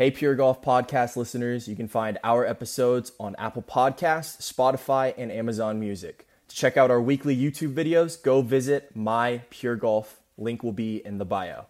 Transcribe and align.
Hey, 0.00 0.10
Pure 0.10 0.36
Golf 0.36 0.62
Podcast 0.62 1.14
listeners, 1.16 1.68
you 1.68 1.76
can 1.76 1.86
find 1.86 2.18
our 2.24 2.46
episodes 2.46 3.12
on 3.20 3.36
Apple 3.36 3.60
Podcasts, 3.60 4.50
Spotify, 4.50 5.12
and 5.18 5.30
Amazon 5.30 5.78
Music. 5.78 6.26
To 6.48 6.56
check 6.56 6.78
out 6.78 6.90
our 6.90 7.02
weekly 7.02 7.36
YouTube 7.36 7.74
videos, 7.74 8.22
go 8.22 8.40
visit 8.40 8.96
My 8.96 9.42
Pure 9.50 9.76
Golf. 9.76 10.18
Link 10.38 10.62
will 10.62 10.72
be 10.72 11.04
in 11.04 11.18
the 11.18 11.26
bio. 11.26 11.66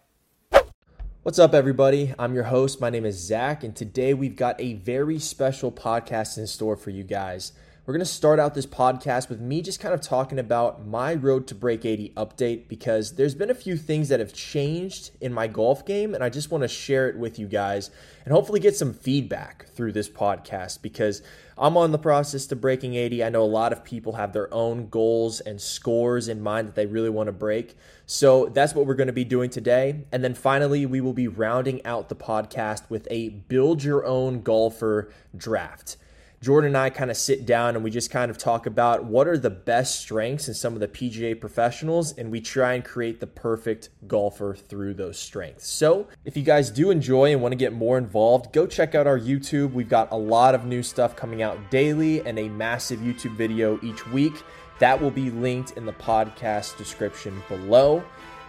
What's 1.23 1.39
up, 1.39 1.53
everybody? 1.53 2.13
I'm 2.17 2.33
your 2.33 2.45
host. 2.45 2.79
My 2.79 2.89
name 2.89 3.03
is 3.03 3.17
Zach, 3.17 3.65
and 3.65 3.75
today 3.75 4.13
we've 4.13 4.37
got 4.37 4.55
a 4.61 4.75
very 4.75 5.19
special 5.19 5.69
podcast 5.69 6.37
in 6.37 6.47
store 6.47 6.77
for 6.77 6.91
you 6.91 7.03
guys. 7.03 7.51
We're 7.83 7.95
going 7.95 8.05
to 8.05 8.05
start 8.05 8.39
out 8.39 8.53
this 8.53 8.67
podcast 8.67 9.27
with 9.27 9.41
me 9.41 9.63
just 9.63 9.79
kind 9.79 9.91
of 9.91 10.01
talking 10.01 10.37
about 10.37 10.85
my 10.85 11.15
road 11.15 11.47
to 11.47 11.55
break 11.55 11.83
80 11.83 12.13
update 12.15 12.67
because 12.67 13.15
there's 13.15 13.33
been 13.33 13.49
a 13.49 13.55
few 13.55 13.75
things 13.75 14.09
that 14.09 14.19
have 14.19 14.33
changed 14.33 15.09
in 15.19 15.33
my 15.33 15.47
golf 15.47 15.83
game, 15.83 16.13
and 16.13 16.23
I 16.23 16.29
just 16.29 16.51
want 16.51 16.61
to 16.61 16.67
share 16.67 17.09
it 17.09 17.17
with 17.17 17.39
you 17.39 17.47
guys 17.47 17.89
and 18.23 18.35
hopefully 18.35 18.59
get 18.59 18.75
some 18.75 18.93
feedback 18.93 19.65
through 19.69 19.93
this 19.93 20.07
podcast 20.07 20.83
because 20.83 21.23
I'm 21.57 21.75
on 21.75 21.91
the 21.91 21.97
process 21.97 22.45
to 22.47 22.55
breaking 22.55 22.93
80. 22.93 23.23
I 23.23 23.29
know 23.29 23.41
a 23.41 23.45
lot 23.45 23.73
of 23.73 23.83
people 23.83 24.13
have 24.13 24.31
their 24.31 24.53
own 24.53 24.87
goals 24.87 25.39
and 25.39 25.59
scores 25.59 26.27
in 26.27 26.39
mind 26.39 26.67
that 26.67 26.75
they 26.75 26.85
really 26.85 27.09
want 27.09 27.29
to 27.29 27.33
break. 27.33 27.75
So 28.05 28.45
that's 28.45 28.75
what 28.75 28.85
we're 28.85 28.93
going 28.93 29.07
to 29.07 29.13
be 29.13 29.25
doing 29.25 29.49
today. 29.49 30.05
And 30.11 30.23
then 30.23 30.35
finally, 30.35 30.85
we 30.85 31.01
will 31.01 31.13
be 31.13 31.27
rounding 31.27 31.83
out 31.83 32.09
the 32.09 32.15
podcast 32.15 32.91
with 32.91 33.07
a 33.09 33.29
build 33.29 33.83
your 33.83 34.05
own 34.05 34.43
golfer 34.43 35.11
draft. 35.35 35.97
Jordan 36.41 36.69
and 36.69 36.77
I 36.77 36.89
kind 36.89 37.11
of 37.11 37.17
sit 37.17 37.45
down 37.45 37.75
and 37.75 37.83
we 37.83 37.91
just 37.91 38.09
kind 38.09 38.31
of 38.31 38.37
talk 38.37 38.65
about 38.65 39.05
what 39.05 39.27
are 39.27 39.37
the 39.37 39.51
best 39.51 39.99
strengths 39.99 40.47
in 40.47 40.55
some 40.55 40.73
of 40.73 40.79
the 40.79 40.87
PGA 40.87 41.39
professionals, 41.39 42.13
and 42.17 42.31
we 42.31 42.41
try 42.41 42.73
and 42.73 42.83
create 42.83 43.19
the 43.19 43.27
perfect 43.27 43.89
golfer 44.07 44.55
through 44.55 44.95
those 44.95 45.19
strengths. 45.19 45.67
So, 45.67 46.07
if 46.25 46.35
you 46.35 46.41
guys 46.41 46.71
do 46.71 46.89
enjoy 46.89 47.31
and 47.31 47.43
want 47.43 47.51
to 47.51 47.57
get 47.57 47.73
more 47.73 47.99
involved, 47.99 48.53
go 48.53 48.65
check 48.65 48.95
out 48.95 49.05
our 49.05 49.19
YouTube. 49.19 49.73
We've 49.73 49.87
got 49.87 50.11
a 50.11 50.17
lot 50.17 50.55
of 50.55 50.65
new 50.65 50.81
stuff 50.81 51.15
coming 51.15 51.43
out 51.43 51.69
daily 51.69 52.25
and 52.25 52.39
a 52.39 52.49
massive 52.49 53.01
YouTube 53.01 53.35
video 53.35 53.79
each 53.83 54.07
week. 54.07 54.33
That 54.79 54.99
will 54.99 55.11
be 55.11 55.29
linked 55.29 55.77
in 55.77 55.85
the 55.85 55.93
podcast 55.93 56.75
description 56.77 57.43
below. 57.49 58.03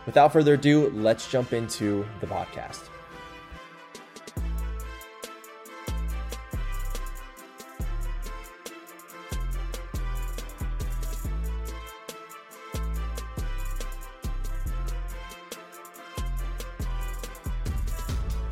Without 0.07 0.33
further 0.33 0.55
ado, 0.55 0.89
let's 0.95 1.31
jump 1.31 1.53
into 1.53 2.07
the 2.21 2.27
podcast. 2.27 2.92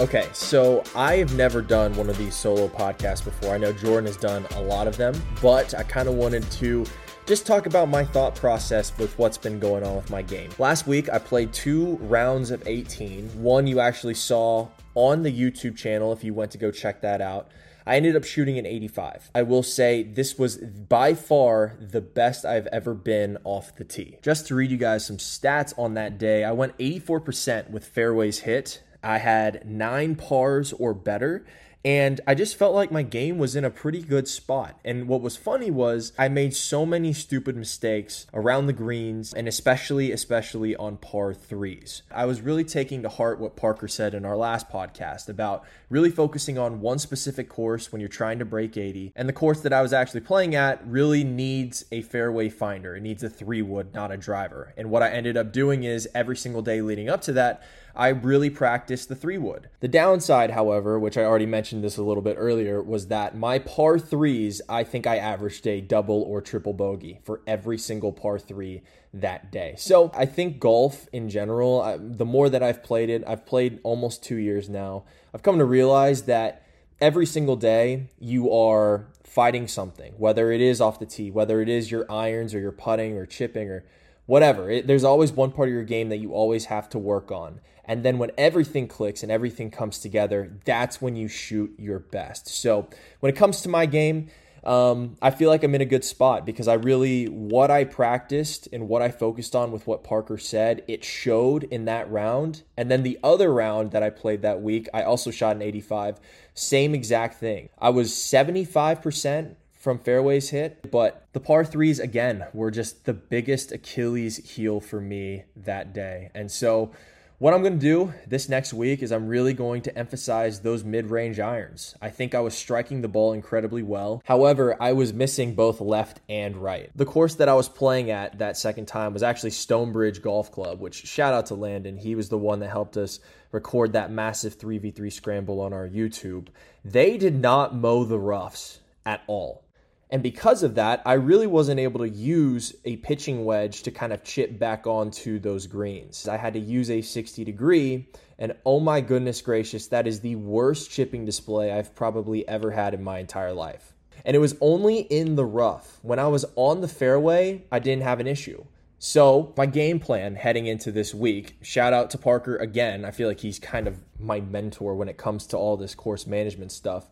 Okay, 0.00 0.30
so 0.32 0.82
I 0.96 1.16
have 1.16 1.36
never 1.36 1.60
done 1.60 1.94
one 1.94 2.08
of 2.08 2.16
these 2.16 2.34
solo 2.34 2.68
podcasts 2.68 3.22
before. 3.22 3.52
I 3.52 3.58
know 3.58 3.70
Jordan 3.70 4.06
has 4.06 4.16
done 4.16 4.46
a 4.52 4.62
lot 4.62 4.86
of 4.86 4.96
them, 4.96 5.14
but 5.42 5.74
I 5.74 5.82
kind 5.82 6.08
of 6.08 6.14
wanted 6.14 6.50
to 6.52 6.86
just 7.26 7.46
talk 7.46 7.66
about 7.66 7.90
my 7.90 8.02
thought 8.06 8.34
process 8.34 8.96
with 8.96 9.18
what's 9.18 9.36
been 9.36 9.60
going 9.60 9.84
on 9.84 9.96
with 9.96 10.08
my 10.08 10.22
game. 10.22 10.48
Last 10.58 10.86
week, 10.86 11.10
I 11.10 11.18
played 11.18 11.52
two 11.52 11.96
rounds 11.96 12.50
of 12.50 12.66
18. 12.66 13.42
One 13.42 13.66
you 13.66 13.78
actually 13.78 14.14
saw 14.14 14.68
on 14.94 15.22
the 15.22 15.30
YouTube 15.30 15.76
channel 15.76 16.14
if 16.14 16.24
you 16.24 16.32
went 16.32 16.52
to 16.52 16.58
go 16.58 16.70
check 16.70 17.02
that 17.02 17.20
out. 17.20 17.50
I 17.86 17.96
ended 17.96 18.16
up 18.16 18.24
shooting 18.24 18.56
an 18.56 18.64
85. 18.64 19.30
I 19.34 19.42
will 19.42 19.62
say 19.62 20.02
this 20.02 20.38
was 20.38 20.56
by 20.56 21.12
far 21.12 21.76
the 21.78 22.00
best 22.00 22.46
I've 22.46 22.68
ever 22.68 22.94
been 22.94 23.36
off 23.44 23.76
the 23.76 23.84
tee. 23.84 24.16
Just 24.22 24.46
to 24.46 24.54
read 24.54 24.70
you 24.70 24.78
guys 24.78 25.06
some 25.06 25.18
stats 25.18 25.78
on 25.78 25.92
that 25.94 26.16
day, 26.16 26.42
I 26.42 26.52
went 26.52 26.78
84% 26.78 27.68
with 27.68 27.84
fairways 27.84 28.38
hit 28.38 28.82
I 29.02 29.18
had 29.18 29.68
nine 29.68 30.16
pars 30.16 30.72
or 30.72 30.94
better. 30.94 31.44
And 31.82 32.20
I 32.26 32.34
just 32.34 32.56
felt 32.56 32.74
like 32.74 32.92
my 32.92 33.02
game 33.02 33.38
was 33.38 33.56
in 33.56 33.64
a 33.64 33.70
pretty 33.70 34.02
good 34.02 34.28
spot. 34.28 34.78
And 34.84 35.08
what 35.08 35.22
was 35.22 35.38
funny 35.38 35.70
was 35.70 36.12
I 36.18 36.28
made 36.28 36.54
so 36.54 36.84
many 36.84 37.14
stupid 37.14 37.56
mistakes 37.56 38.26
around 38.34 38.66
the 38.66 38.74
greens 38.74 39.32
and 39.32 39.48
especially, 39.48 40.12
especially 40.12 40.76
on 40.76 40.98
par 40.98 41.32
threes. 41.32 42.02
I 42.10 42.26
was 42.26 42.42
really 42.42 42.64
taking 42.64 43.00
to 43.02 43.08
heart 43.08 43.40
what 43.40 43.56
Parker 43.56 43.88
said 43.88 44.12
in 44.12 44.26
our 44.26 44.36
last 44.36 44.68
podcast 44.68 45.30
about 45.30 45.64
really 45.88 46.10
focusing 46.10 46.58
on 46.58 46.82
one 46.82 46.98
specific 46.98 47.48
course 47.48 47.90
when 47.90 48.00
you're 48.00 48.10
trying 48.10 48.40
to 48.40 48.44
break 48.44 48.76
80. 48.76 49.14
And 49.16 49.26
the 49.26 49.32
course 49.32 49.62
that 49.62 49.72
I 49.72 49.80
was 49.80 49.94
actually 49.94 50.20
playing 50.20 50.54
at 50.54 50.86
really 50.86 51.24
needs 51.24 51.86
a 51.90 52.02
fairway 52.02 52.50
finder. 52.50 52.94
It 52.94 53.00
needs 53.00 53.22
a 53.22 53.30
three 53.30 53.62
wood, 53.62 53.94
not 53.94 54.12
a 54.12 54.18
driver. 54.18 54.74
And 54.76 54.90
what 54.90 55.02
I 55.02 55.08
ended 55.08 55.38
up 55.38 55.50
doing 55.50 55.84
is 55.84 56.06
every 56.14 56.36
single 56.36 56.60
day 56.60 56.82
leading 56.82 57.08
up 57.08 57.22
to 57.22 57.32
that, 57.32 57.62
I 57.94 58.08
really 58.08 58.50
practiced 58.50 59.08
the 59.08 59.14
three 59.14 59.38
wood. 59.38 59.68
The 59.80 59.88
downside, 59.88 60.50
however, 60.50 60.98
which 60.98 61.18
I 61.18 61.24
already 61.24 61.46
mentioned 61.46 61.82
this 61.84 61.96
a 61.96 62.02
little 62.02 62.22
bit 62.22 62.36
earlier, 62.38 62.82
was 62.82 63.08
that 63.08 63.36
my 63.36 63.58
par 63.58 63.98
threes, 63.98 64.60
I 64.68 64.84
think 64.84 65.06
I 65.06 65.16
averaged 65.16 65.66
a 65.66 65.80
double 65.80 66.22
or 66.22 66.40
triple 66.40 66.72
bogey 66.72 67.20
for 67.24 67.40
every 67.46 67.78
single 67.78 68.12
par 68.12 68.38
three 68.38 68.82
that 69.12 69.50
day. 69.50 69.74
So 69.76 70.10
I 70.14 70.26
think 70.26 70.60
golf 70.60 71.08
in 71.12 71.28
general, 71.28 71.82
I, 71.82 71.96
the 71.98 72.24
more 72.24 72.48
that 72.48 72.62
I've 72.62 72.82
played 72.82 73.10
it, 73.10 73.24
I've 73.26 73.44
played 73.44 73.80
almost 73.82 74.22
two 74.22 74.36
years 74.36 74.68
now, 74.68 75.04
I've 75.34 75.42
come 75.42 75.58
to 75.58 75.64
realize 75.64 76.22
that 76.22 76.64
every 77.00 77.26
single 77.26 77.56
day 77.56 78.08
you 78.18 78.52
are 78.52 79.06
fighting 79.24 79.68
something, 79.68 80.12
whether 80.18 80.52
it 80.52 80.60
is 80.60 80.80
off 80.80 80.98
the 80.98 81.06
tee, 81.06 81.30
whether 81.30 81.60
it 81.60 81.68
is 81.68 81.90
your 81.90 82.10
irons 82.10 82.54
or 82.54 82.60
your 82.60 82.72
putting 82.72 83.16
or 83.16 83.26
chipping 83.26 83.68
or 83.68 83.84
whatever. 84.26 84.70
It, 84.70 84.86
there's 84.86 85.04
always 85.04 85.32
one 85.32 85.52
part 85.52 85.68
of 85.68 85.74
your 85.74 85.84
game 85.84 86.08
that 86.08 86.18
you 86.18 86.32
always 86.32 86.66
have 86.66 86.88
to 86.90 86.98
work 86.98 87.30
on. 87.30 87.60
And 87.84 88.04
then 88.04 88.18
when 88.18 88.30
everything 88.38 88.86
clicks 88.86 89.22
and 89.22 89.32
everything 89.32 89.70
comes 89.70 89.98
together, 89.98 90.56
that's 90.64 91.02
when 91.02 91.16
you 91.16 91.26
shoot 91.26 91.74
your 91.78 91.98
best. 91.98 92.46
So 92.46 92.88
when 93.18 93.32
it 93.32 93.36
comes 93.36 93.62
to 93.62 93.68
my 93.68 93.86
game, 93.86 94.28
um, 94.62 95.16
I 95.22 95.30
feel 95.30 95.48
like 95.48 95.64
I'm 95.64 95.74
in 95.74 95.80
a 95.80 95.86
good 95.86 96.04
spot 96.04 96.44
because 96.44 96.68
I 96.68 96.74
really, 96.74 97.26
what 97.26 97.70
I 97.70 97.84
practiced 97.84 98.68
and 98.72 98.88
what 98.88 99.02
I 99.02 99.10
focused 99.10 99.56
on 99.56 99.72
with 99.72 99.86
what 99.86 100.04
Parker 100.04 100.38
said, 100.38 100.84
it 100.86 101.02
showed 101.02 101.64
in 101.64 101.86
that 101.86 102.10
round. 102.10 102.62
And 102.76 102.90
then 102.90 103.02
the 103.02 103.18
other 103.24 103.52
round 103.52 103.92
that 103.92 104.02
I 104.02 104.10
played 104.10 104.42
that 104.42 104.60
week, 104.60 104.88
I 104.92 105.02
also 105.02 105.30
shot 105.30 105.56
an 105.56 105.62
85. 105.62 106.20
Same 106.54 106.94
exact 106.94 107.40
thing. 107.40 107.70
I 107.78 107.88
was 107.90 108.12
75% 108.12 109.56
from 109.80 109.98
fairways 109.98 110.50
hit, 110.50 110.90
but 110.90 111.26
the 111.32 111.40
par 111.40 111.64
threes 111.64 111.98
again 111.98 112.44
were 112.52 112.70
just 112.70 113.06
the 113.06 113.14
biggest 113.14 113.72
Achilles 113.72 114.36
heel 114.36 114.78
for 114.78 115.00
me 115.00 115.44
that 115.56 115.94
day. 115.94 116.30
And 116.34 116.52
so, 116.52 116.92
what 117.38 117.54
I'm 117.54 117.62
going 117.62 117.78
to 117.78 117.78
do 117.78 118.12
this 118.26 118.50
next 118.50 118.74
week 118.74 119.02
is 119.02 119.10
I'm 119.10 119.26
really 119.26 119.54
going 119.54 119.80
to 119.82 119.98
emphasize 119.98 120.60
those 120.60 120.84
mid 120.84 121.06
range 121.06 121.40
irons. 121.40 121.94
I 122.02 122.10
think 122.10 122.34
I 122.34 122.40
was 122.40 122.54
striking 122.54 123.00
the 123.00 123.08
ball 123.08 123.32
incredibly 123.32 123.82
well. 123.82 124.22
However, 124.26 124.76
I 124.78 124.92
was 124.92 125.14
missing 125.14 125.54
both 125.54 125.80
left 125.80 126.20
and 126.28 126.58
right. 126.58 126.90
The 126.94 127.06
course 127.06 127.36
that 127.36 127.48
I 127.48 127.54
was 127.54 127.70
playing 127.70 128.10
at 128.10 128.40
that 128.40 128.58
second 128.58 128.84
time 128.84 129.14
was 129.14 129.22
actually 129.22 129.52
Stonebridge 129.52 130.20
Golf 130.20 130.52
Club, 130.52 130.80
which 130.80 131.06
shout 131.06 131.32
out 131.32 131.46
to 131.46 131.54
Landon. 131.54 131.96
He 131.96 132.14
was 132.14 132.28
the 132.28 132.36
one 132.36 132.60
that 132.60 132.68
helped 132.68 132.98
us 132.98 133.20
record 133.50 133.94
that 133.94 134.12
massive 134.12 134.58
3v3 134.58 135.10
scramble 135.10 135.62
on 135.62 135.72
our 135.72 135.88
YouTube. 135.88 136.48
They 136.84 137.16
did 137.16 137.36
not 137.36 137.74
mow 137.74 138.04
the 138.04 138.18
roughs 138.18 138.80
at 139.06 139.22
all. 139.26 139.64
And 140.10 140.24
because 140.24 140.64
of 140.64 140.74
that, 140.74 141.02
I 141.06 141.12
really 141.12 141.46
wasn't 141.46 141.78
able 141.78 142.00
to 142.00 142.08
use 142.08 142.74
a 142.84 142.96
pitching 142.96 143.44
wedge 143.44 143.84
to 143.84 143.92
kind 143.92 144.12
of 144.12 144.24
chip 144.24 144.58
back 144.58 144.86
onto 144.86 145.38
those 145.38 145.68
greens. 145.68 146.26
I 146.26 146.36
had 146.36 146.54
to 146.54 146.60
use 146.60 146.90
a 146.90 147.00
60 147.00 147.44
degree, 147.44 148.08
and 148.38 148.56
oh 148.66 148.80
my 148.80 149.00
goodness 149.00 149.40
gracious, 149.40 149.86
that 149.88 150.08
is 150.08 150.20
the 150.20 150.34
worst 150.34 150.90
chipping 150.90 151.24
display 151.24 151.70
I've 151.70 151.94
probably 151.94 152.46
ever 152.48 152.72
had 152.72 152.92
in 152.92 153.04
my 153.04 153.20
entire 153.20 153.52
life. 153.52 153.92
And 154.24 154.34
it 154.34 154.40
was 154.40 154.56
only 154.60 154.98
in 154.98 155.36
the 155.36 155.44
rough. 155.44 156.00
When 156.02 156.18
I 156.18 156.26
was 156.26 156.44
on 156.56 156.80
the 156.80 156.88
fairway, 156.88 157.64
I 157.70 157.78
didn't 157.78 158.02
have 158.02 158.18
an 158.18 158.26
issue. 158.26 158.64
So, 158.98 159.54
my 159.56 159.64
game 159.64 159.98
plan 159.98 160.34
heading 160.34 160.66
into 160.66 160.92
this 160.92 161.14
week, 161.14 161.56
shout 161.62 161.94
out 161.94 162.10
to 162.10 162.18
Parker 162.18 162.56
again. 162.56 163.06
I 163.06 163.12
feel 163.12 163.28
like 163.28 163.40
he's 163.40 163.58
kind 163.58 163.88
of 163.88 163.96
my 164.18 164.40
mentor 164.40 164.94
when 164.94 165.08
it 165.08 165.16
comes 165.16 165.46
to 165.46 165.56
all 165.56 165.78
this 165.78 165.94
course 165.94 166.26
management 166.26 166.70
stuff 166.70 167.06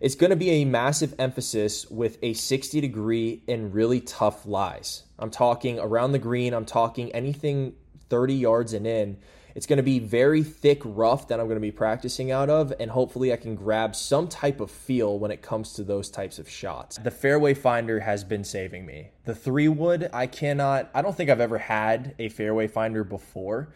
it's 0.00 0.14
going 0.14 0.30
to 0.30 0.36
be 0.36 0.50
a 0.50 0.64
massive 0.64 1.14
emphasis 1.18 1.88
with 1.90 2.18
a 2.22 2.32
60 2.34 2.80
degree 2.80 3.42
and 3.48 3.74
really 3.74 4.00
tough 4.00 4.46
lies. 4.46 5.04
I'm 5.18 5.30
talking 5.30 5.78
around 5.78 6.12
the 6.12 6.18
green, 6.18 6.54
I'm 6.54 6.64
talking 6.64 7.10
anything 7.12 7.74
30 8.08 8.34
yards 8.34 8.72
and 8.72 8.86
in. 8.86 9.18
It's 9.54 9.66
going 9.66 9.78
to 9.78 9.82
be 9.82 9.98
very 9.98 10.44
thick 10.44 10.80
rough 10.84 11.28
that 11.28 11.40
I'm 11.40 11.46
going 11.46 11.56
to 11.56 11.60
be 11.60 11.72
practicing 11.72 12.30
out 12.30 12.48
of, 12.48 12.72
and 12.78 12.92
hopefully 12.92 13.32
I 13.32 13.36
can 13.36 13.56
grab 13.56 13.96
some 13.96 14.28
type 14.28 14.60
of 14.60 14.70
feel 14.70 15.18
when 15.18 15.32
it 15.32 15.42
comes 15.42 15.72
to 15.72 15.82
those 15.82 16.10
types 16.10 16.38
of 16.38 16.48
shots. 16.48 16.98
The 16.98 17.10
fairway 17.10 17.54
finder 17.54 17.98
has 17.98 18.22
been 18.22 18.44
saving 18.44 18.86
me. 18.86 19.08
The 19.24 19.34
three 19.34 19.66
wood, 19.66 20.10
I 20.12 20.28
cannot, 20.28 20.90
I 20.94 21.02
don't 21.02 21.16
think 21.16 21.28
I've 21.28 21.40
ever 21.40 21.58
had 21.58 22.14
a 22.20 22.28
fairway 22.28 22.68
finder 22.68 23.02
before. 23.02 23.70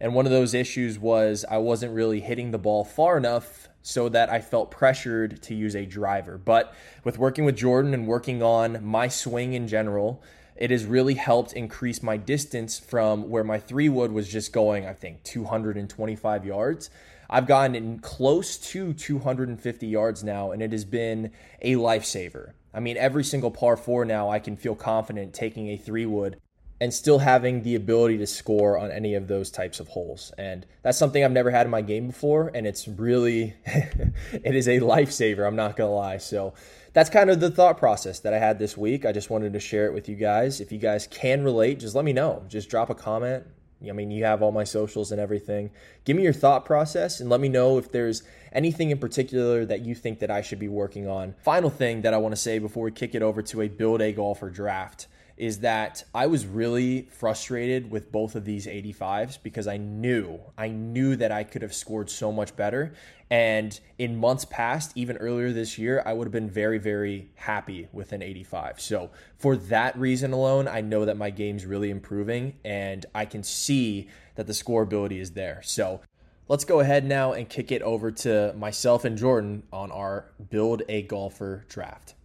And 0.00 0.14
one 0.14 0.26
of 0.26 0.32
those 0.32 0.54
issues 0.54 0.98
was 0.98 1.44
I 1.50 1.58
wasn't 1.58 1.94
really 1.94 2.20
hitting 2.20 2.50
the 2.50 2.58
ball 2.58 2.84
far 2.84 3.16
enough 3.16 3.68
so 3.82 4.08
that 4.08 4.28
I 4.28 4.40
felt 4.40 4.70
pressured 4.70 5.40
to 5.42 5.54
use 5.54 5.76
a 5.76 5.86
driver. 5.86 6.38
But 6.38 6.74
with 7.04 7.18
working 7.18 7.44
with 7.44 7.56
Jordan 7.56 7.94
and 7.94 8.06
working 8.06 8.42
on 8.42 8.84
my 8.84 9.08
swing 9.08 9.54
in 9.54 9.68
general, 9.68 10.22
it 10.56 10.70
has 10.70 10.84
really 10.84 11.14
helped 11.14 11.52
increase 11.52 12.02
my 12.02 12.16
distance 12.16 12.78
from 12.78 13.28
where 13.28 13.44
my 13.44 13.58
three 13.58 13.88
wood 13.88 14.10
was 14.10 14.28
just 14.28 14.52
going, 14.52 14.86
I 14.86 14.92
think, 14.92 15.22
225 15.22 16.44
yards. 16.44 16.90
I've 17.28 17.46
gotten 17.46 17.74
in 17.74 17.98
close 17.98 18.56
to 18.58 18.92
250 18.92 19.86
yards 19.86 20.24
now, 20.24 20.52
and 20.52 20.62
it 20.62 20.72
has 20.72 20.84
been 20.84 21.32
a 21.60 21.74
lifesaver. 21.74 22.52
I 22.72 22.80
mean, 22.80 22.96
every 22.96 23.24
single 23.24 23.50
par 23.50 23.76
four 23.76 24.04
now, 24.04 24.30
I 24.30 24.38
can 24.38 24.56
feel 24.56 24.74
confident 24.74 25.32
taking 25.32 25.68
a 25.68 25.76
three 25.76 26.06
wood 26.06 26.38
and 26.80 26.92
still 26.92 27.20
having 27.20 27.62
the 27.62 27.74
ability 27.74 28.18
to 28.18 28.26
score 28.26 28.76
on 28.76 28.90
any 28.90 29.14
of 29.14 29.28
those 29.28 29.50
types 29.50 29.80
of 29.80 29.88
holes. 29.88 30.32
And 30.36 30.66
that's 30.82 30.98
something 30.98 31.24
I've 31.24 31.32
never 31.32 31.50
had 31.50 31.66
in 31.66 31.70
my 31.70 31.80
game 31.80 32.08
before. 32.08 32.50
And 32.54 32.66
it's 32.66 32.86
really, 32.86 33.54
it 33.66 34.54
is 34.54 34.68
a 34.68 34.80
lifesaver. 34.80 35.46
I'm 35.46 35.56
not 35.56 35.76
going 35.76 35.88
to 35.88 35.94
lie. 35.94 36.18
So 36.18 36.52
that's 36.92 37.08
kind 37.08 37.30
of 37.30 37.40
the 37.40 37.50
thought 37.50 37.78
process 37.78 38.20
that 38.20 38.34
I 38.34 38.38
had 38.38 38.58
this 38.58 38.76
week. 38.76 39.06
I 39.06 39.12
just 39.12 39.30
wanted 39.30 39.54
to 39.54 39.60
share 39.60 39.86
it 39.86 39.94
with 39.94 40.08
you 40.08 40.16
guys. 40.16 40.60
If 40.60 40.70
you 40.70 40.78
guys 40.78 41.06
can 41.06 41.44
relate, 41.44 41.80
just 41.80 41.94
let 41.94 42.04
me 42.04 42.12
know. 42.12 42.44
Just 42.48 42.68
drop 42.68 42.90
a 42.90 42.94
comment. 42.94 43.44
I 43.86 43.92
mean, 43.92 44.10
you 44.10 44.24
have 44.24 44.42
all 44.42 44.52
my 44.52 44.64
socials 44.64 45.12
and 45.12 45.20
everything. 45.20 45.70
Give 46.04 46.16
me 46.16 46.22
your 46.22 46.32
thought 46.32 46.64
process 46.64 47.20
and 47.20 47.28
let 47.28 47.40
me 47.40 47.48
know 47.48 47.78
if 47.78 47.92
there's 47.92 48.22
anything 48.52 48.90
in 48.90 48.98
particular 48.98 49.64
that 49.66 49.84
you 49.84 49.94
think 49.94 50.18
that 50.20 50.30
I 50.30 50.40
should 50.40 50.58
be 50.58 50.68
working 50.68 51.06
on. 51.06 51.34
Final 51.42 51.68
thing 51.68 52.02
that 52.02 52.14
I 52.14 52.18
want 52.18 52.32
to 52.32 52.40
say 52.40 52.58
before 52.58 52.84
we 52.84 52.90
kick 52.90 53.14
it 53.14 53.22
over 53.22 53.42
to 53.42 53.62
a 53.62 53.68
build 53.68 54.00
a 54.00 54.12
golfer 54.12 54.48
draft 54.48 55.08
is 55.36 55.60
that 55.60 56.02
I 56.14 56.26
was 56.26 56.46
really 56.46 57.02
frustrated 57.10 57.90
with 57.90 58.10
both 58.10 58.34
of 58.34 58.44
these 58.44 58.66
85s 58.66 59.38
because 59.42 59.66
I 59.66 59.76
knew, 59.76 60.40
I 60.56 60.68
knew 60.68 61.14
that 61.16 61.30
I 61.30 61.44
could 61.44 61.62
have 61.62 61.74
scored 61.74 62.08
so 62.08 62.32
much 62.32 62.56
better. 62.56 62.94
And 63.30 63.78
in 63.98 64.16
months 64.16 64.46
past, 64.46 64.92
even 64.94 65.16
earlier 65.18 65.52
this 65.52 65.76
year, 65.76 66.02
I 66.06 66.14
would 66.14 66.26
have 66.26 66.32
been 66.32 66.48
very, 66.48 66.78
very 66.78 67.30
happy 67.34 67.88
with 67.92 68.12
an 68.12 68.22
85. 68.22 68.80
So 68.80 69.10
for 69.36 69.56
that 69.56 69.98
reason 69.98 70.32
alone, 70.32 70.68
I 70.68 70.80
know 70.80 71.04
that 71.04 71.16
my 71.16 71.30
game's 71.30 71.66
really 71.66 71.90
improving 71.90 72.54
and 72.64 73.04
I 73.14 73.26
can 73.26 73.42
see 73.42 74.08
that 74.36 74.46
the 74.46 74.52
scoreability 74.52 75.20
is 75.20 75.32
there. 75.32 75.60
So 75.62 76.00
let's 76.48 76.64
go 76.64 76.80
ahead 76.80 77.04
now 77.04 77.32
and 77.32 77.48
kick 77.48 77.72
it 77.72 77.82
over 77.82 78.10
to 78.10 78.54
myself 78.56 79.04
and 79.04 79.18
Jordan 79.18 79.64
on 79.72 79.90
our 79.90 80.30
build 80.50 80.82
a 80.88 81.02
golfer 81.02 81.66
draft 81.68 82.15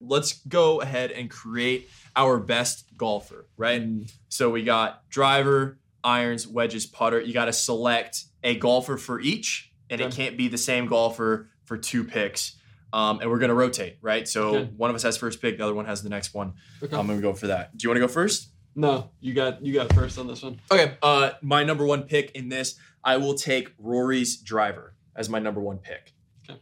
let's 0.00 0.40
go 0.46 0.80
ahead 0.80 1.10
and 1.12 1.30
create 1.30 1.88
our 2.16 2.38
best 2.38 2.84
golfer, 2.96 3.46
right? 3.56 3.82
Mm. 3.82 4.12
So 4.28 4.50
we 4.50 4.62
got 4.62 5.08
driver, 5.08 5.78
irons, 6.02 6.46
wedges, 6.46 6.86
putter. 6.86 7.20
You 7.20 7.32
got 7.32 7.46
to 7.46 7.52
select 7.52 8.24
a 8.42 8.56
golfer 8.56 8.96
for 8.96 9.20
each, 9.20 9.72
and 9.88 10.00
okay. 10.00 10.08
it 10.08 10.14
can't 10.14 10.36
be 10.36 10.48
the 10.48 10.58
same 10.58 10.86
golfer 10.86 11.50
for 11.64 11.76
two 11.76 12.04
picks. 12.04 12.56
Um, 12.92 13.20
and 13.20 13.30
we're 13.30 13.38
going 13.38 13.50
to 13.50 13.54
rotate, 13.54 13.98
right? 14.00 14.26
So 14.26 14.56
okay. 14.56 14.70
one 14.76 14.90
of 14.90 14.96
us 14.96 15.04
has 15.04 15.16
first 15.16 15.40
pick, 15.40 15.58
the 15.58 15.64
other 15.64 15.74
one 15.74 15.84
has 15.84 16.02
the 16.02 16.08
next 16.08 16.34
one. 16.34 16.54
Okay. 16.82 16.96
I'm 16.96 17.06
going 17.06 17.18
to 17.18 17.22
go 17.22 17.34
for 17.34 17.46
that. 17.48 17.76
Do 17.76 17.84
you 17.84 17.90
want 17.90 17.96
to 17.96 18.06
go 18.06 18.08
first? 18.08 18.48
No, 18.74 19.10
you 19.20 19.34
got 19.34 19.64
you 19.64 19.72
got 19.72 19.92
first 19.92 20.18
on 20.18 20.26
this 20.26 20.42
one. 20.42 20.60
Okay. 20.72 20.96
Uh, 21.02 21.32
my 21.42 21.64
number 21.64 21.84
one 21.84 22.04
pick 22.04 22.32
in 22.32 22.48
this, 22.48 22.76
I 23.04 23.16
will 23.16 23.34
take 23.34 23.72
Rory's 23.78 24.36
driver 24.36 24.94
as 25.14 25.28
my 25.28 25.38
number 25.38 25.60
one 25.60 25.78
pick. 25.78 26.12
Okay. 26.48 26.58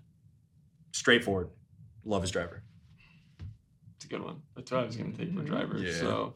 Straightforward. 0.92 1.50
Love 2.04 2.22
his 2.22 2.30
driver 2.30 2.62
a 4.08 4.14
good 4.14 4.24
one. 4.24 4.42
That's 4.56 4.70
what 4.70 4.80
I 4.80 4.86
was 4.86 4.96
going 4.96 5.12
to 5.12 5.18
take 5.18 5.34
for 5.34 5.42
driver. 5.42 5.78
Yeah. 5.78 5.92
So 5.92 6.34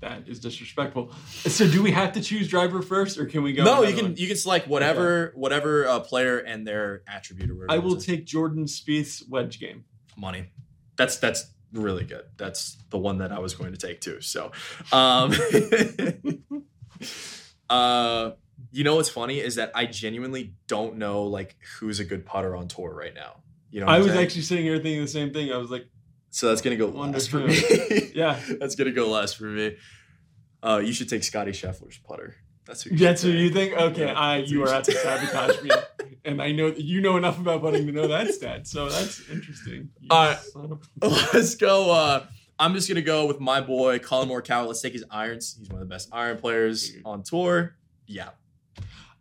that 0.00 0.28
is 0.28 0.40
disrespectful. 0.40 1.12
So 1.28 1.68
do 1.68 1.82
we 1.82 1.90
have 1.90 2.12
to 2.12 2.22
choose 2.22 2.48
driver 2.48 2.82
first, 2.82 3.18
or 3.18 3.26
can 3.26 3.42
we 3.42 3.52
go? 3.52 3.64
No, 3.64 3.82
you 3.82 3.94
can. 3.94 4.06
One? 4.06 4.16
You 4.16 4.26
can 4.26 4.36
select 4.36 4.68
whatever 4.68 5.28
okay. 5.28 5.38
whatever 5.38 5.86
uh, 5.86 6.00
player 6.00 6.38
and 6.38 6.66
their 6.66 7.02
attribute. 7.06 7.50
Or 7.50 7.54
whatever. 7.54 7.72
I 7.72 7.78
will 7.78 7.96
take 7.96 8.26
Jordan 8.26 8.64
Spieth's 8.64 9.22
wedge 9.28 9.60
game. 9.60 9.84
Money. 10.16 10.46
That's 10.96 11.16
that's 11.16 11.52
really 11.72 12.04
good. 12.04 12.24
That's 12.36 12.76
the 12.90 12.98
one 12.98 13.18
that 13.18 13.32
I 13.32 13.38
was 13.38 13.54
going 13.54 13.72
to 13.72 13.78
take 13.78 14.00
too. 14.00 14.20
So, 14.20 14.52
um, 14.92 15.32
uh, 17.70 18.32
you 18.72 18.84
know 18.84 18.96
what's 18.96 19.08
funny 19.08 19.40
is 19.40 19.56
that 19.56 19.72
I 19.74 19.86
genuinely 19.86 20.54
don't 20.66 20.96
know 20.96 21.24
like 21.24 21.56
who's 21.78 22.00
a 22.00 22.04
good 22.04 22.26
putter 22.26 22.56
on 22.56 22.68
tour 22.68 22.92
right 22.94 23.14
now. 23.14 23.42
You 23.70 23.80
know, 23.80 23.86
I 23.86 23.98
was 23.98 24.08
saying? 24.08 24.24
actually 24.24 24.42
sitting 24.42 24.64
here 24.64 24.78
thinking 24.78 25.02
the 25.02 25.08
same 25.08 25.32
thing. 25.32 25.52
I 25.52 25.56
was 25.58 25.70
like, 25.70 25.86
so 26.30 26.48
that's 26.48 26.62
gonna 26.62 26.76
go 26.76 26.86
last 26.86 27.30
for 27.30 27.38
me. 27.38 27.60
yeah, 28.14 28.38
that's 28.58 28.76
gonna 28.76 28.92
go 28.92 29.08
last 29.08 29.36
for 29.36 29.44
me. 29.44 29.76
Uh, 30.62 30.80
you 30.84 30.92
should 30.92 31.08
take 31.08 31.24
Scottie 31.24 31.52
Scheffler's 31.52 31.98
putter. 31.98 32.36
That's 32.66 32.82
who. 32.82 32.90
You 32.90 32.98
that's 32.98 33.22
who 33.22 33.30
you 33.30 33.50
think. 33.50 33.74
Okay, 33.74 34.06
yeah, 34.06 34.12
I 34.18 34.36
you 34.38 34.62
are 34.62 34.68
at 34.68 34.84
to 34.84 34.92
sabotage 34.92 35.62
me, 35.62 35.70
and 36.24 36.40
I 36.40 36.52
know 36.52 36.70
that 36.70 36.80
you 36.80 37.00
know 37.00 37.16
enough 37.16 37.38
about 37.38 37.62
putting 37.62 37.86
to 37.86 37.92
know 37.92 38.06
that 38.08 38.32
stat. 38.32 38.66
So 38.66 38.88
that's 38.88 39.28
interesting. 39.28 39.90
All 40.08 40.28
right, 40.28 40.38
let's 41.34 41.56
go. 41.56 41.90
Uh, 41.90 42.26
I'm 42.58 42.74
just 42.74 42.88
gonna 42.88 43.02
go 43.02 43.26
with 43.26 43.40
my 43.40 43.60
boy 43.60 43.98
Collin 43.98 44.28
Morikawa. 44.28 44.66
Let's 44.66 44.82
take 44.82 44.92
his 44.92 45.04
irons. 45.10 45.56
He's 45.58 45.68
one 45.68 45.82
of 45.82 45.88
the 45.88 45.92
best 45.92 46.10
iron 46.12 46.36
players 46.36 46.92
on 47.04 47.22
tour. 47.22 47.76
Yeah. 48.06 48.30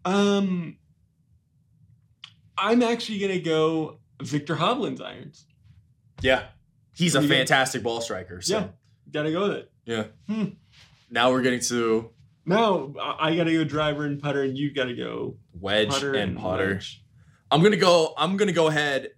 Um, 0.06 0.77
I'm 2.57 2.83
actually 2.83 3.19
gonna 3.19 3.39
go 3.39 4.00
Viktor 4.21 4.56
Hovland's 4.56 5.01
irons. 5.01 5.45
Yeah, 6.21 6.44
He's 7.00 7.16
a 7.16 7.22
fantastic 7.22 7.81
ball 7.81 8.01
striker. 8.01 8.42
So. 8.42 8.57
Yeah, 8.57 8.68
gotta 9.10 9.31
go 9.31 9.48
with 9.48 9.57
it. 9.57 9.72
Yeah. 9.86 10.04
Hmm. 10.28 10.46
Now 11.10 11.31
we're 11.31 11.42
getting 11.42 11.62
to. 11.62 12.10
Now 12.46 12.94
I 13.19 13.38
gotta 13.38 13.54
go 13.54 13.63
driver 13.63 14.06
and 14.06 14.22
putter, 14.22 14.44
and 14.44 14.57
you 14.57 14.74
gotta 14.74 14.94
go 14.94 15.38
wedge 15.54 15.90
putter 15.90 16.13
and, 16.13 16.31
and 16.31 16.38
putter. 16.38 16.74
Wedge. 16.74 17.01
I'm 17.51 17.63
gonna 17.63 17.78
go. 17.78 18.13
I'm 18.18 18.36
gonna 18.36 18.51
go 18.51 18.68
ahead. 18.68 19.12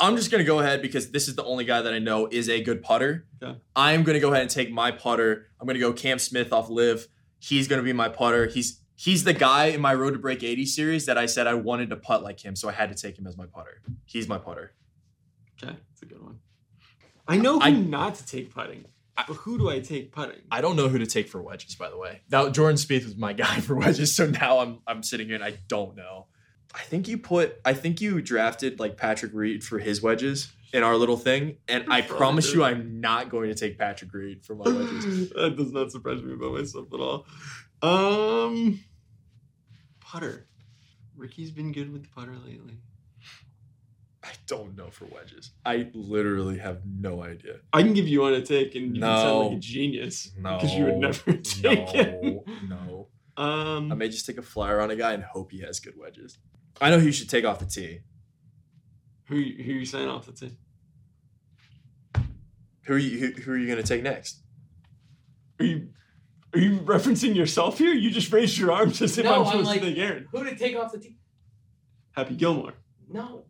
I'm 0.00 0.16
just 0.16 0.32
gonna 0.32 0.42
go 0.42 0.58
ahead 0.58 0.82
because 0.82 1.12
this 1.12 1.28
is 1.28 1.36
the 1.36 1.44
only 1.44 1.64
guy 1.64 1.80
that 1.80 1.94
I 1.94 2.00
know 2.00 2.26
is 2.26 2.48
a 2.48 2.60
good 2.60 2.82
putter. 2.82 3.28
Yeah. 3.40 3.54
I'm 3.76 4.02
gonna 4.02 4.18
go 4.18 4.30
ahead 4.32 4.42
and 4.42 4.50
take 4.50 4.72
my 4.72 4.90
putter. 4.90 5.46
I'm 5.60 5.66
gonna 5.66 5.78
go 5.78 5.92
Cam 5.92 6.18
Smith 6.18 6.52
off 6.52 6.68
LIV. 6.68 7.06
He's 7.38 7.68
gonna 7.68 7.82
be 7.82 7.92
my 7.92 8.08
putter. 8.08 8.46
He's 8.46 8.80
he's 8.96 9.22
the 9.22 9.32
guy 9.32 9.66
in 9.66 9.80
my 9.80 9.94
Road 9.94 10.14
to 10.14 10.18
Break 10.18 10.42
80 10.42 10.66
series 10.66 11.06
that 11.06 11.16
I 11.16 11.26
said 11.26 11.46
I 11.46 11.54
wanted 11.54 11.90
to 11.90 11.96
putt 11.96 12.24
like 12.24 12.44
him, 12.44 12.56
so 12.56 12.68
I 12.68 12.72
had 12.72 12.88
to 12.88 13.00
take 13.00 13.16
him 13.16 13.28
as 13.28 13.36
my 13.36 13.46
putter. 13.46 13.80
He's 14.06 14.26
my 14.26 14.38
putter. 14.38 14.72
Okay, 15.62 15.72
that's 15.72 16.02
a 16.02 16.06
good 16.06 16.20
one. 16.20 16.40
I 17.28 17.36
know 17.36 17.58
who 17.58 17.64
I, 17.64 17.70
not 17.70 18.14
to 18.16 18.26
take 18.26 18.52
putting. 18.52 18.86
But 19.16 19.34
who 19.34 19.58
do 19.58 19.68
I 19.68 19.80
take 19.80 20.12
putting? 20.12 20.40
I 20.50 20.60
don't 20.60 20.76
know 20.76 20.88
who 20.88 20.98
to 20.98 21.06
take 21.06 21.28
for 21.28 21.42
wedges, 21.42 21.74
by 21.74 21.90
the 21.90 21.98
way. 21.98 22.20
Now 22.30 22.48
Jordan 22.50 22.76
Spieth 22.76 23.04
was 23.04 23.16
my 23.16 23.32
guy 23.44 23.60
for 23.60 23.74
wedges, 23.74 24.14
so 24.14 24.26
now 24.26 24.60
I'm 24.60 24.78
I'm 24.86 25.02
sitting 25.02 25.26
here 25.26 25.34
and 25.34 25.44
I 25.44 25.58
don't 25.68 25.96
know. 25.96 26.26
I 26.74 26.80
think 26.82 27.08
you 27.08 27.18
put 27.18 27.60
I 27.64 27.74
think 27.74 28.00
you 28.00 28.20
drafted 28.22 28.78
like 28.78 28.96
Patrick 28.96 29.32
Reed 29.34 29.64
for 29.64 29.78
his 29.78 30.00
wedges 30.00 30.52
in 30.72 30.82
our 30.82 30.96
little 30.96 31.16
thing, 31.16 31.56
and 31.66 31.84
I 31.88 32.00
promise 32.18 32.52
you 32.54 32.62
I'm 32.62 33.00
not 33.00 33.28
going 33.28 33.48
to 33.48 33.54
take 33.54 33.78
Patrick 33.78 34.12
Reed 34.12 34.44
for 34.44 34.54
my 34.54 34.64
wedges. 34.66 35.30
that 35.30 35.56
does 35.56 35.72
not 35.72 35.90
surprise 35.90 36.22
me 36.22 36.34
about 36.34 36.52
myself 36.54 36.86
at 36.92 37.00
all. 37.00 37.26
Um 37.82 38.80
putter. 40.00 40.46
Rickie's 41.16 41.50
been 41.50 41.72
good 41.72 41.92
with 41.92 42.04
the 42.04 42.08
putter 42.10 42.36
lately. 42.36 42.78
I 44.28 44.32
don't 44.46 44.76
know 44.76 44.90
for 44.90 45.06
wedges. 45.06 45.52
I 45.64 45.88
literally 45.94 46.58
have 46.58 46.82
no 46.84 47.22
idea. 47.22 47.60
I 47.72 47.82
can 47.82 47.94
give 47.94 48.06
you 48.06 48.20
one 48.20 48.34
to 48.34 48.42
take, 48.42 48.74
and 48.74 48.94
you 48.94 49.00
no, 49.00 49.06
can 49.06 49.16
sound 49.16 49.46
like 49.46 49.56
a 49.56 49.60
genius. 49.60 50.32
No, 50.38 50.56
because 50.56 50.74
you 50.74 50.84
would 50.84 50.98
never 50.98 51.32
take 51.42 51.94
no, 51.94 51.94
it. 51.94 52.48
No, 52.68 53.08
um, 53.38 53.90
I 53.90 53.94
may 53.94 54.10
just 54.10 54.26
take 54.26 54.36
a 54.36 54.42
flyer 54.42 54.80
on 54.80 54.90
a 54.90 54.96
guy 54.96 55.14
and 55.14 55.22
hope 55.22 55.50
he 55.50 55.60
has 55.60 55.80
good 55.80 55.94
wedges. 55.96 56.36
I 56.78 56.90
know 56.90 56.98
who 56.98 57.06
you 57.06 57.12
should 57.12 57.30
take 57.30 57.46
off 57.46 57.58
the 57.58 57.64
tee. 57.64 58.00
Who 59.28 59.36
who 59.36 59.40
are 59.40 59.76
you 59.76 59.86
saying 59.86 60.08
off 60.08 60.26
the 60.26 60.32
tee? 60.32 60.58
Who 62.84 62.94
are 62.94 62.98
you 62.98 63.18
who, 63.18 63.40
who 63.40 63.52
are 63.52 63.56
you 63.56 63.66
going 63.66 63.80
to 63.80 63.86
take 63.86 64.02
next? 64.02 64.42
Are 65.58 65.64
you 65.64 65.88
are 66.52 66.58
you 66.58 66.80
referencing 66.80 67.34
yourself 67.34 67.78
here? 67.78 67.94
You 67.94 68.10
just 68.10 68.30
raised 68.30 68.58
your 68.58 68.72
arm 68.72 68.92
just 68.92 69.16
if 69.16 69.24
no, 69.24 69.40
I'm 69.40 69.46
supposed 69.46 69.60
I'm 69.60 69.64
like, 69.64 69.80
to 69.80 69.86
take 69.86 69.98
Aaron. 69.98 70.28
Who 70.32 70.44
to 70.44 70.54
take 70.54 70.76
off 70.76 70.92
the 70.92 70.98
tee? 70.98 71.16
Happy 72.12 72.34
Gilmore. 72.34 72.74
No. 73.08 73.44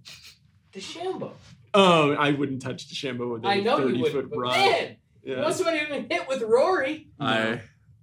DeChambeau. 0.79 1.33
Oh, 1.75 2.13
I 2.13 2.33
wouldn't 2.33 2.63
touch 2.63 2.89
DeChambeau 2.89 3.33
with 3.33 3.45
a 3.45 3.49
I 3.49 3.61
know 3.61 3.79
30 3.79 3.99
you 3.99 4.11
foot 4.11 4.29
rod. 4.33 4.57
Man, 4.57 4.97
yeah. 5.23 5.41
must 5.41 5.63
have 5.63 5.75
even 5.75 6.09
hit 6.11 6.29
with 6.29 6.43
Rory. 6.43 7.09
I 7.21 7.61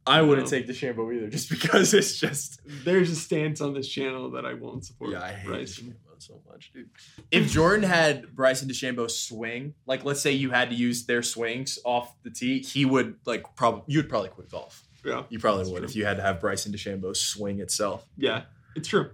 I 0.08 0.22
wouldn't 0.22 0.51
no. 0.51 0.58
take 0.58 0.67
DeChambeau 0.67 1.15
either, 1.15 1.29
just 1.29 1.50
because 1.50 1.94
it's 1.94 2.20
just 2.20 2.62
there's 2.65 3.10
a 3.10 3.15
stance 3.15 3.62
on 3.62 3.74
this 3.74 3.88
channel 3.88 4.32
that 4.32 4.46
I 4.46 4.53
won't 4.53 4.86
support. 4.86 5.12
Yeah, 5.12 5.24
I 5.24 5.32
hate 5.32 5.48
Bryson. 5.48 5.86
DeChambeau 5.86 6.22
so 6.22 6.41
much, 6.48 6.72
dude. 6.74 6.89
If 7.32 7.51
Jordan 7.51 7.89
had 7.89 8.36
Bryson 8.36 8.70
DeChambeau 8.70 9.10
swing, 9.10 9.74
like 9.88 10.05
let's 10.05 10.22
say 10.22 10.32
you 10.32 10.51
had 10.51 10.70
to 10.70 10.75
use 10.75 11.05
their 11.05 11.24
swings 11.24 11.79
off 11.84 12.15
the 12.24 12.29
tee, 12.29 12.60
he 12.60 12.86
would 12.86 13.15
like 13.25 13.44
probably 13.55 13.84
you 13.88 14.00
would 14.00 14.10
probably 14.10 14.29
quit 14.29 14.51
golf. 14.51 14.84
Yeah, 15.03 15.24
you 15.29 15.39
probably 15.39 15.72
would 15.72 15.79
true. 15.79 15.88
if 15.88 15.96
you 15.96 16.05
had 16.05 16.17
to 16.17 16.24
have 16.24 16.39
Bryson 16.39 16.72
DeChambeau 16.72 17.15
swing 17.15 17.60
itself. 17.60 18.05
Yeah, 18.15 18.44
it's 18.75 18.88
true. 18.88 19.10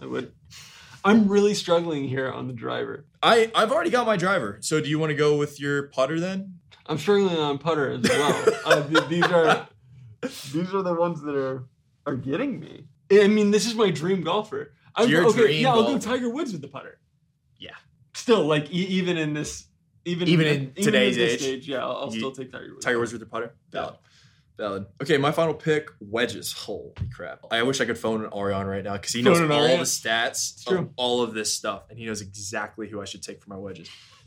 I 0.00 0.06
would. 0.06 0.32
I'm 1.06 1.28
really 1.28 1.54
struggling 1.54 2.08
here 2.08 2.30
on 2.30 2.48
the 2.48 2.52
driver. 2.52 3.06
I 3.22 3.50
I've 3.54 3.72
already 3.72 3.90
got 3.90 4.06
my 4.06 4.16
driver. 4.16 4.58
So 4.60 4.80
do 4.80 4.88
you 4.88 4.98
want 4.98 5.10
to 5.10 5.16
go 5.16 5.36
with 5.36 5.60
your 5.60 5.84
putter 5.88 6.18
then? 6.18 6.58
I'm 6.86 6.98
struggling 6.98 7.36
on 7.36 7.58
putter 7.58 7.90
as 7.90 8.02
well. 8.02 8.54
uh, 8.64 8.86
th- 8.86 9.08
these 9.08 9.24
are 9.24 9.68
these 10.52 10.74
are 10.74 10.82
the 10.82 10.94
ones 10.94 11.22
that 11.22 11.34
are 11.34 11.64
are 12.06 12.16
getting 12.16 12.60
me. 12.60 12.86
I 13.10 13.28
mean, 13.28 13.50
this 13.50 13.66
is 13.66 13.74
my 13.74 13.90
dream 13.90 14.22
golfer. 14.22 14.72
I'm, 14.94 15.08
your 15.08 15.26
okay, 15.26 15.40
dream 15.40 15.62
yeah, 15.62 15.74
golfer. 15.74 15.90
I'll 15.90 15.94
go 15.94 15.98
Tiger 15.98 16.30
Woods 16.30 16.52
with 16.52 16.62
the 16.62 16.68
putter. 16.68 16.98
Yeah. 17.58 17.70
Still, 18.14 18.44
like 18.44 18.72
e- 18.72 18.86
even 18.86 19.16
in 19.16 19.34
this, 19.34 19.66
even 20.04 20.26
even 20.28 20.46
in, 20.46 20.72
in 20.74 20.84
today's 20.84 21.18
age, 21.18 21.40
stage, 21.40 21.68
yeah, 21.68 21.84
I'll, 21.84 21.96
I'll 21.96 22.12
you, 22.12 22.18
still 22.18 22.32
take 22.32 22.50
Tiger 22.50 22.72
Woods. 22.72 22.84
Tiger 22.84 22.98
Woods 22.98 23.12
with 23.12 23.20
the 23.20 23.26
putter. 23.26 23.54
Valid. 23.70 23.94
Valid. 24.58 24.86
Okay, 25.02 25.18
my 25.18 25.32
final 25.32 25.52
pick, 25.52 25.90
wedges. 26.00 26.52
Holy 26.52 26.92
crap. 27.14 27.40
I 27.50 27.62
wish 27.62 27.80
I 27.80 27.84
could 27.84 27.98
phone 27.98 28.24
an 28.24 28.30
Arion 28.34 28.66
right 28.66 28.82
now 28.82 28.94
because 28.94 29.12
he 29.12 29.20
knows 29.20 29.38
Phone 29.38 29.52
all 29.52 29.64
Arion? 29.64 29.80
the 29.80 29.84
stats 29.84 30.66
of 30.66 30.88
all 30.96 31.22
of 31.22 31.34
this 31.34 31.52
stuff 31.52 31.82
and 31.90 31.98
he 31.98 32.06
knows 32.06 32.22
exactly 32.22 32.88
who 32.88 33.00
I 33.02 33.04
should 33.04 33.22
take 33.22 33.42
for 33.42 33.50
my 33.50 33.58
wedges. 33.58 33.90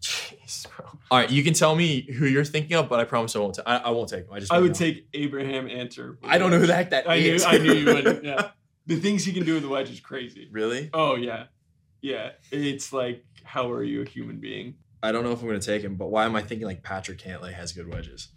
Jeez, 0.00 0.66
bro. 0.76 0.86
All 1.10 1.18
right, 1.18 1.30
you 1.30 1.42
can 1.42 1.54
tell 1.54 1.74
me 1.74 2.02
who 2.12 2.26
you're 2.26 2.44
thinking 2.44 2.76
of, 2.76 2.88
but 2.88 3.00
I 3.00 3.04
promise 3.04 3.34
I 3.34 3.38
won't. 3.40 3.54
ta- 3.54 3.62
I, 3.66 3.76
I 3.78 3.90
won't 3.90 4.08
take 4.08 4.26
him. 4.26 4.32
I 4.32 4.40
just. 4.40 4.52
I 4.52 4.58
would 4.60 4.72
know. 4.72 4.74
take 4.74 5.08
Abraham 5.14 5.68
Ancer. 5.68 6.18
I 6.22 6.38
don't 6.38 6.50
know 6.50 6.58
who 6.58 6.66
the 6.66 6.74
heck 6.74 6.90
that 6.90 7.08
I 7.08 7.18
knew. 7.18 7.38
I 7.44 7.58
knew 7.58 7.72
you 7.72 7.86
would. 7.86 8.06
Yeah. 8.24 8.50
The 8.86 8.96
things 8.96 9.24
he 9.24 9.32
can 9.32 9.44
do 9.44 9.54
with 9.54 9.64
the 9.64 9.68
wedge 9.68 9.90
is 9.90 9.98
crazy. 9.98 10.48
really? 10.52 10.90
Oh 10.94 11.16
yeah, 11.16 11.46
yeah. 12.02 12.30
It's 12.52 12.92
like, 12.92 13.24
how 13.42 13.70
are 13.72 13.82
you 13.82 14.02
a 14.02 14.04
human 14.04 14.38
being? 14.38 14.74
I 15.02 15.10
don't 15.10 15.24
know 15.24 15.32
if 15.32 15.40
I'm 15.40 15.48
gonna 15.48 15.58
take 15.58 15.82
him, 15.82 15.96
but 15.96 16.06
why 16.06 16.24
am 16.24 16.36
I 16.36 16.42
thinking 16.42 16.66
like 16.68 16.82
Patrick 16.84 17.18
Cantlay 17.18 17.52
has 17.52 17.72
good 17.72 17.88
wedges? 17.92 18.28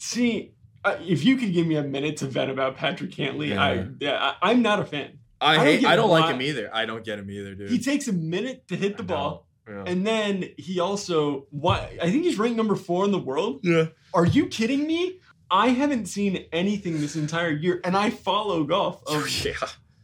See, 0.00 0.54
uh, 0.84 0.96
if 1.06 1.24
you 1.24 1.36
could 1.36 1.52
give 1.52 1.66
me 1.66 1.76
a 1.76 1.82
minute 1.82 2.16
to 2.18 2.26
vent 2.26 2.50
about 2.50 2.76
Patrick 2.76 3.10
Cantlay, 3.10 3.56
I 3.56 3.74
Yeah. 3.74 3.84
yeah, 4.00 4.32
I, 4.42 4.50
I'm 4.50 4.62
not 4.62 4.80
a 4.80 4.84
fan. 4.86 5.18
I, 5.42 5.52
I 5.52 5.56
don't 5.56 5.64
hate. 5.66 5.84
I 5.86 5.96
don't 5.96 6.10
like 6.10 6.34
him 6.34 6.42
either. 6.42 6.70
I 6.72 6.86
don't 6.86 7.04
get 7.04 7.18
him 7.18 7.30
either, 7.30 7.54
dude. 7.54 7.70
He 7.70 7.78
takes 7.78 8.08
a 8.08 8.12
minute 8.12 8.66
to 8.68 8.76
hit 8.76 8.96
the 8.96 9.02
I 9.02 9.06
ball, 9.06 9.46
know. 9.66 9.84
and 9.86 10.06
then 10.06 10.50
he 10.56 10.80
also 10.80 11.46
why 11.50 11.98
I 12.02 12.10
think 12.10 12.24
he's 12.24 12.38
ranked 12.38 12.56
number 12.56 12.74
four 12.76 13.04
in 13.04 13.10
the 13.10 13.18
world. 13.18 13.60
Yeah. 13.62 13.86
Are 14.14 14.26
you 14.26 14.46
kidding 14.46 14.86
me? 14.86 15.18
I 15.50 15.68
haven't 15.68 16.06
seen 16.06 16.46
anything 16.52 17.00
this 17.00 17.16
entire 17.16 17.50
year, 17.50 17.80
and 17.84 17.96
I 17.96 18.10
follow 18.10 18.64
golf. 18.64 19.02
Oh, 19.06 19.26
yeah. 19.44 19.52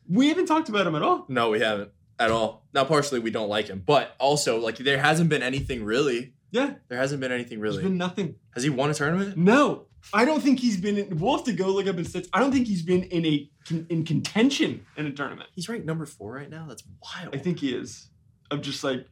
we 0.08 0.28
haven't 0.28 0.46
talked 0.46 0.68
about 0.68 0.86
him 0.86 0.94
at 0.94 1.02
all. 1.02 1.24
No, 1.28 1.50
we 1.50 1.60
haven't 1.60 1.90
at 2.18 2.30
all. 2.30 2.66
Now, 2.74 2.84
partially 2.84 3.20
we 3.20 3.30
don't 3.30 3.48
like 3.48 3.68
him, 3.68 3.82
but 3.84 4.14
also 4.18 4.58
like 4.60 4.76
there 4.78 4.98
hasn't 4.98 5.28
been 5.30 5.42
anything 5.42 5.84
really. 5.84 6.34
Yeah, 6.52 6.74
There 6.88 6.96
hasn't 6.98 7.20
been 7.20 7.32
anything 7.32 7.60
really. 7.60 7.78
there's 7.78 7.88
been 7.88 7.98
nothing. 7.98 8.36
Has 8.54 8.62
he 8.62 8.70
won 8.70 8.88
a 8.88 8.94
tournament? 8.94 9.36
No, 9.36 9.86
I 10.12 10.25
don't 10.25 10.42
think 10.42 10.60
he's 10.60 10.76
been. 10.76 10.98
In, 10.98 11.18
we'll 11.18 11.36
have 11.36 11.44
to 11.46 11.52
go 11.52 11.68
look 11.68 11.86
up 11.86 11.96
his 11.96 12.12
stats. 12.12 12.28
I 12.32 12.38
don't 12.38 12.52
think 12.52 12.66
he's 12.66 12.82
been 12.82 13.02
in 13.04 13.26
a 13.26 13.50
in 13.90 14.04
contention 14.04 14.86
in 14.96 15.06
a 15.06 15.12
tournament. 15.12 15.50
He's 15.54 15.68
ranked 15.68 15.86
number 15.86 16.06
four 16.06 16.32
right 16.32 16.50
now. 16.50 16.66
That's 16.68 16.84
wild. 17.02 17.34
I 17.34 17.38
think 17.38 17.60
he 17.60 17.75
is. 17.75 18.08
I'm 18.50 18.62
just 18.62 18.84
like, 18.84 19.06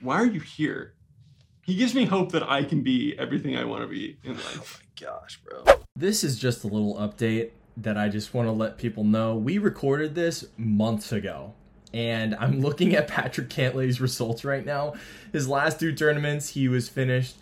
why 0.00 0.16
are 0.16 0.26
you 0.26 0.40
here? 0.40 0.94
He 1.62 1.76
gives 1.76 1.94
me 1.94 2.04
hope 2.04 2.32
that 2.32 2.42
I 2.42 2.64
can 2.64 2.82
be 2.82 3.14
everything 3.18 3.56
I 3.56 3.64
want 3.64 3.82
to 3.82 3.88
be 3.88 4.18
in 4.24 4.34
life. 4.34 4.82
Oh 4.82 5.06
my 5.06 5.06
gosh, 5.12 5.40
bro. 5.44 5.64
This 5.94 6.24
is 6.24 6.38
just 6.38 6.64
a 6.64 6.66
little 6.66 6.96
update 6.96 7.50
that 7.76 7.96
I 7.96 8.08
just 8.08 8.34
want 8.34 8.48
to 8.48 8.52
let 8.52 8.76
people 8.78 9.04
know. 9.04 9.36
We 9.36 9.58
recorded 9.58 10.14
this 10.14 10.44
months 10.56 11.12
ago, 11.12 11.54
and 11.94 12.34
I'm 12.34 12.60
looking 12.60 12.96
at 12.96 13.06
Patrick 13.06 13.48
Cantlay's 13.48 14.00
results 14.00 14.44
right 14.44 14.66
now. 14.66 14.94
His 15.32 15.48
last 15.48 15.78
two 15.78 15.94
tournaments, 15.94 16.48
he 16.48 16.68
was 16.68 16.88
finished 16.88 17.36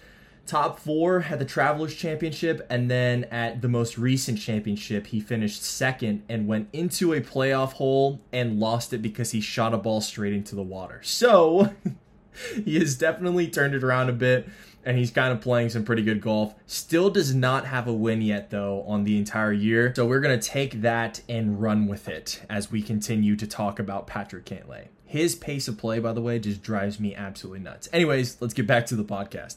top 0.49 0.81
four 0.81 1.27
at 1.29 1.39
the 1.39 1.45
Travelers 1.45 1.95
Championship, 1.95 2.67
and 2.71 2.91
then 2.91 3.25
at 3.25 3.63
the 3.63 3.69
most 3.69 3.99
recent 3.99 4.39
championship, 4.39 5.09
he 5.09 5.21
finished 5.21 5.63
second 5.63 6.23
and 6.29 6.49
went 6.49 6.69
into 6.73 7.13
a 7.13 7.21
playoff 7.21 7.75
hole 7.75 8.21
and 8.33 8.59
lost 8.59 8.93
it 8.93 9.03
because 9.03 9.31
he 9.33 9.41
shot 9.41 9.75
a 9.75 9.79
ball 9.79 10.01
straight 10.01 10.33
into 10.33 10.55
the 10.55 10.63
water. 10.63 11.01
So. 11.03 11.75
he 12.65 12.79
has 12.79 12.97
definitely 12.97 13.49
turned 13.49 13.75
it 13.75 13.83
around 13.83 14.09
a 14.09 14.13
bit 14.13 14.49
and 14.85 14.97
he's 14.97 15.11
kind 15.11 15.33
of 15.33 15.41
playing 15.41 15.69
some 15.69 15.85
pretty 15.85 16.03
good 16.03 16.21
golf. 16.21 16.55
Still 16.67 17.11
does 17.11 17.35
not 17.35 17.67
have 17.67 17.87
a 17.87 17.93
win 17.93 18.23
yet 18.23 18.51
though 18.51 18.83
on 18.83 19.05
the 19.05 19.19
entire 19.19 19.53
year. 19.53 19.93
So 19.95 20.07
we're 20.07 20.21
going 20.21 20.39
to 20.39 20.49
take 20.49 20.81
that 20.83 21.21
and 21.29 21.61
run 21.61 21.87
with 21.87 22.09
it 22.09 22.43
as 22.49 22.71
we 22.71 22.83
continue 22.83 23.37
to 23.37 23.47
talk 23.47 23.79
about 23.79 24.07
Patrick 24.07 24.45
Cantlay. 24.45 24.89
His 25.05 25.35
pace 25.35 25.69
of 25.69 25.79
play 25.79 25.99
by 25.99 26.13
the 26.13 26.23
way 26.23 26.39
just 26.39 26.63
drives 26.63 27.01
me 27.01 27.15
absolutely 27.15 27.61
nuts. 27.61 27.89
Anyways, 27.93 28.39
let's 28.41 28.55
get 28.55 28.67
back 28.67 28.87
to 28.87 28.97
the 28.97 29.05
podcast. 29.05 29.57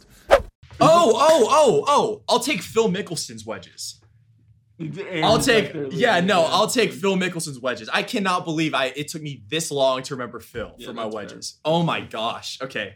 Oh, 0.82 1.14
oh, 1.16 1.48
oh, 1.50 1.84
oh! 1.88 2.22
I'll 2.28 2.40
take 2.40 2.62
Phil 2.62 2.90
Mickelson's 2.90 3.46
wedges. 3.46 4.00
I'll 5.24 5.38
take. 5.40 5.74
back 5.74 5.88
Yeah, 5.92 6.22
no, 6.22 6.42
I'll 6.44 6.68
take 6.68 6.92
Phil 6.92 7.16
Mickelson's 7.16 7.60
wedges. 7.60 7.88
I 7.94 8.02
cannot 8.04 8.46
believe 8.46 8.74
I. 8.74 8.86
It 8.96 9.08
took 9.10 9.22
me 9.22 9.44
this 9.48 9.70
long 9.72 10.02
to 10.04 10.16
remember 10.16 10.40
Phil 10.40 10.74
Yeah, 10.78 10.88
for 10.88 10.94
my 10.94 11.04
that's 11.04 11.16
wedges. 11.16 11.60
Oh 11.64 11.84
my 11.84 12.02
gosh. 12.02 12.60
Okay, 12.62 12.96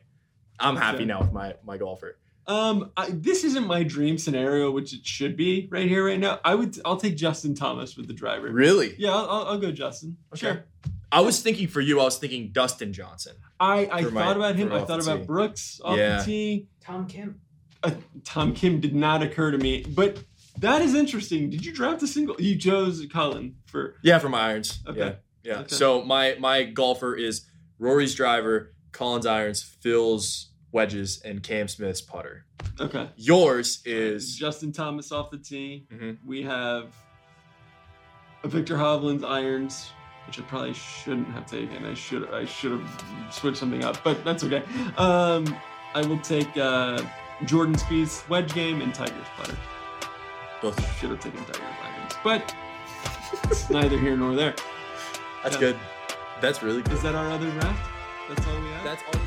I'm 0.59 0.75
happy 0.75 0.97
Okay. 0.97 1.05
now 1.05 1.21
with 1.21 1.31
my 1.31 1.53
my 1.63 1.77
golfer. 1.77 2.17
Um, 2.47 2.91
I, 2.95 3.09
this 3.11 3.43
isn't 3.43 3.65
my 3.65 3.81
dream 3.83 4.17
scenario, 4.19 4.69
which 4.69 4.93
it 4.93 5.03
should 5.05 5.35
be 5.35 5.67
right 5.71 5.87
here, 5.87 6.05
right 6.05 6.19
now. 6.19 6.39
I 6.45 6.53
would. 6.55 6.79
I'll 6.85 6.97
take 6.97 7.15
Justin 7.17 7.55
Thomas 7.55 7.95
with 7.97 8.07
the 8.07 8.13
driver. 8.13 8.49
Really? 8.51 8.95
Yeah, 8.97 9.11
I'll, 9.15 9.29
I'll, 9.29 9.45
I'll 9.47 9.57
go 9.59 9.71
Justin. 9.71 10.17
Okay. 10.33 10.39
Sure. 10.47 10.65
I 11.11 11.21
was 11.21 11.39
thinking 11.41 11.67
for 11.67 11.81
you. 11.81 11.99
I 12.01 12.03
was 12.03 12.17
thinking 12.17 12.49
Dustin 12.51 12.93
Johnson. 12.93 13.35
I, 13.59 13.87
I 13.91 14.03
For 14.03 14.11
my- 14.11 14.21
thought 14.23 14.35
about 14.37 14.55
him. 14.55 14.71
I 14.71 14.83
thought 14.83 15.01
about 15.01 15.19
tee. 15.21 15.25
Brooks 15.25 15.79
off 15.83 15.97
Yeah. 15.97 16.17
the 16.19 16.25
tee. 16.25 16.67
Tom 16.81 17.07
Kim. 17.07 17.41
Uh, 17.85 17.91
Tom 18.23 18.53
Kim 18.53 18.79
did 18.79 18.95
not 18.95 19.21
occur 19.21 19.51
to 19.51 19.57
me, 19.57 19.83
but 19.87 20.17
that 20.59 20.81
is 20.81 20.95
interesting. 20.95 21.49
Did 21.49 21.65
you 21.65 21.71
draft 21.73 22.01
a 22.03 22.07
single? 22.07 22.35
You 22.39 22.57
chose 22.57 23.05
Collin 23.11 23.55
for 23.65 23.95
Yeah, 24.01 24.19
for 24.19 24.29
my 24.29 24.49
irons. 24.49 24.79
Okay. 24.87 24.99
Yeah. 24.99 25.13
Yeah. 25.43 25.59
Okay. 25.59 25.75
So 25.75 26.03
my 26.03 26.35
my 26.39 26.63
golfer 26.63 27.15
is 27.15 27.45
Rory's 27.79 28.15
driver, 28.15 28.73
Collin's 28.91 29.25
irons, 29.25 29.61
Phil's 29.61 30.49
wedges, 30.71 31.21
and 31.23 31.43
Cam 31.43 31.67
Smith's 31.67 32.01
putter. 32.01 32.45
okay. 32.79 33.09
Yours 33.15 33.81
is 33.85 34.35
Justin 34.35 34.71
Thomas 34.71 35.11
off 35.11 35.29
the 35.31 35.37
tee. 35.37 35.85
Mhm. 35.93 36.17
We 36.25 36.41
have 36.43 36.93
a 38.43 38.47
Viktor 38.47 38.77
Hovland's 38.77 39.23
irons, 39.23 39.89
which 40.27 40.39
I 40.39 40.43
probably 40.43 40.73
shouldn't 40.73 41.27
have 41.29 41.45
taken. 41.45 41.85
I 41.85 41.93
should 41.93 42.29
I 42.33 42.45
should 42.45 42.71
have 42.79 43.33
switched 43.33 43.57
something 43.57 43.83
up, 43.83 44.03
but 44.03 44.23
that's 44.25 44.43
okay. 44.43 44.63
Um, 44.97 45.55
I 45.93 46.01
will 46.05 46.19
take 46.19 46.55
uh, 46.57 47.01
Jordan 47.43 47.75
Spieth's 47.75 48.27
wedge 48.29 48.53
game 48.53 48.81
and 48.81 48.93
Tiger's 48.95 49.27
putter. 49.35 49.57
both. 50.61 50.79
Should 50.99 51.09
have 51.11 51.19
taken 51.19 51.43
Tiger's 51.45 51.61
irons, 51.83 52.13
but 52.23 52.55
it's 53.51 53.69
neither 53.69 53.97
here 53.99 54.15
nor 54.15 54.33
there. 54.35 54.55
That's 55.43 55.55
Yeah. 55.55 55.59
good. 55.59 55.79
That's 56.41 56.63
really 56.63 56.81
good. 56.81 56.93
Is 56.93 57.01
that 57.03 57.13
our 57.13 57.29
other 57.29 57.49
draft? 57.51 57.89
That's 58.29 58.47
all 58.47 58.61
we 58.61 58.69
have. 58.69 58.83
That's 58.83 59.03
all 59.03 59.11
we 59.13 59.19
got. 59.19 59.24